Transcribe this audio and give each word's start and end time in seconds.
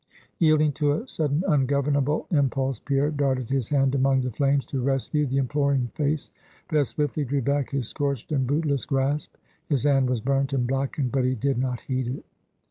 Yielding 0.39 0.71
to 0.71 0.93
a 0.93 1.07
sudden 1.07 1.43
ungovernable 1.47 2.25
impulse, 2.31 2.79
Pierre 2.79 3.11
darted 3.11 3.51
his 3.51 3.69
hand 3.69 3.93
among 3.93 4.19
the 4.21 4.31
flames, 4.31 4.65
to 4.65 4.81
rescue 4.81 5.27
the 5.27 5.37
imploring 5.37 5.91
face; 5.93 6.31
but 6.67 6.79
as 6.79 6.87
swiftly 6.89 7.23
drew 7.23 7.43
back 7.43 7.69
his 7.69 7.89
scorched 7.89 8.31
and 8.31 8.47
bootless 8.47 8.87
grasp. 8.87 9.35
His 9.69 9.83
hand 9.83 10.09
was 10.09 10.19
burnt 10.19 10.53
and 10.53 10.65
blackened, 10.65 11.11
but 11.11 11.23
he 11.23 11.35
did 11.35 11.59
not 11.59 11.81
heed 11.81 12.07
it. 12.07 12.25